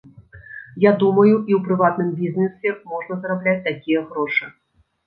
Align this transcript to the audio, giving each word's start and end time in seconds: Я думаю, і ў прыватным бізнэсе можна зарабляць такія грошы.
Я 0.83 0.91
думаю, 1.03 1.33
і 1.35 1.57
ў 1.57 1.61
прыватным 1.69 2.09
бізнэсе 2.23 2.69
можна 2.95 3.13
зарабляць 3.23 3.59
такія 3.71 4.07
грошы. 4.13 4.55